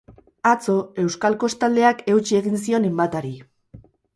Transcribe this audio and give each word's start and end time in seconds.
Atzo, 0.51 0.77
euskal 1.03 1.37
kostaldeak 1.45 2.01
eutsi 2.15 2.41
egin 2.41 2.59
zion 2.65 2.89
enbatari. 2.91 3.37